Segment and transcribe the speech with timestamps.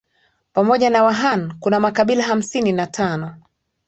[0.53, 3.35] Pamoja na Wahan kuna makabila hamsini na tano